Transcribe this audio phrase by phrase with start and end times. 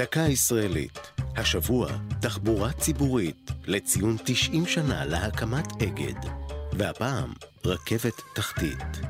[0.00, 0.98] דקה ישראלית.
[1.36, 1.88] השבוע,
[2.20, 6.30] תחבורה ציבורית לציון 90 שנה להקמת אגד.
[6.72, 7.32] והפעם,
[7.64, 9.00] רכבת תחתית.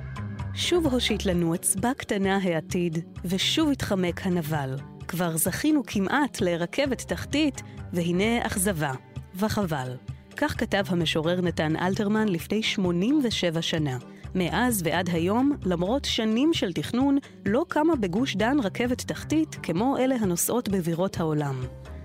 [0.55, 4.77] שוב הושיט לנו אצבע קטנה העתיד, ושוב התחמק הנבל.
[5.09, 7.63] כבר זכינו כמעט לרכבת תחתית,
[7.93, 8.93] והנה אכזבה.
[9.35, 9.97] וחבל.
[10.37, 13.99] כך כתב המשורר נתן אלתרמן לפני 87 שנה.
[14.35, 20.17] מאז ועד היום, למרות שנים של תכנון, לא קמה בגוש דן רכבת תחתית כמו אלה
[20.21, 21.61] הנוסעות בבירות העולם.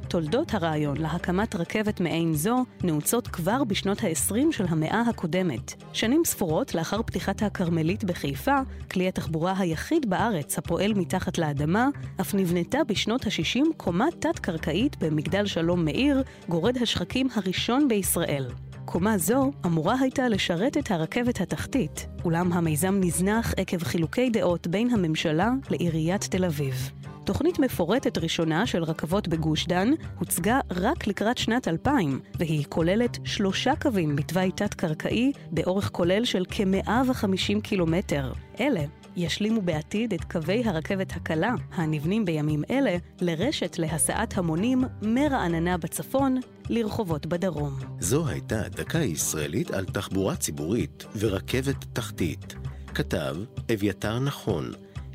[0.08, 5.74] תולדות הרעיון להקמת רכבת מעין זו נעוצות כבר בשנות ה-20 של המאה הקודמת.
[5.94, 8.56] שנים ספורות לאחר פתיחת הכרמלית בחיפה,
[8.92, 11.88] כלי התחבורה היחיד בארץ הפועל מתחת לאדמה,
[12.22, 18.46] אף נבנתה בשנות ה-60 קומה תת-קרקעית במגדל שלום מאיר, גורד השחקים הראשון בישראל.
[18.86, 24.90] קומה זו אמורה הייתה לשרת את הרכבת התחתית, אולם המיזם נזנח עקב חילוקי דעות בין
[24.90, 26.92] הממשלה לעיריית תל אביב.
[27.26, 33.74] תוכנית מפורטת ראשונה של רכבות בגוש דן הוצגה רק לקראת שנת 2000, והיא כוללת שלושה
[33.82, 38.34] קווים בתוואי תת-קרקעי באורך כולל של כ-150 קילומטר.
[38.60, 38.82] אלה
[39.16, 47.26] ישלימו בעתיד את קווי הרכבת הקלה, הנבנים בימים אלה, לרשת להסעת המונים מרעננה בצפון לרחובות
[47.26, 47.80] בדרום.
[48.00, 52.56] זו הייתה דקה ישראלית על תחבורה ציבורית ורכבת תחתית.
[52.96, 53.36] כתב
[53.74, 54.72] אביתר נכון,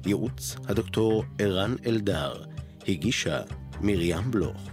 [0.06, 2.44] ייעוץ הדוקטור ערן אלדר,
[2.88, 3.40] הגישה
[3.80, 4.70] מרים בלוך.